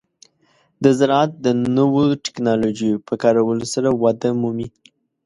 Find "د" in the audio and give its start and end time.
0.83-0.85, 1.45-1.47